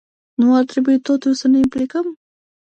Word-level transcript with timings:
Nu 0.33 0.55
ar 0.55 0.63
trebui, 0.63 0.99
totuși, 0.99 1.39
să 1.39 1.47
ne 1.47 1.57
implicăm? 1.57 2.19